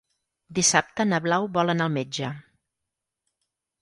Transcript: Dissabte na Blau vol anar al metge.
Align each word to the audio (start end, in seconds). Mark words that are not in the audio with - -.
Dissabte 0.59 1.05
na 1.09 1.19
Blau 1.27 1.47
vol 1.57 1.73
anar 1.75 1.87
al 1.91 1.93
metge. 1.99 2.31